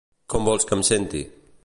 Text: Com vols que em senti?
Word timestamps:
Com 0.33 0.47
vols 0.47 0.65
que 0.71 0.75
em 0.79 0.83
senti? 0.89 1.23